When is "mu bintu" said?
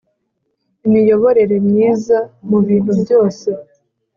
2.49-2.91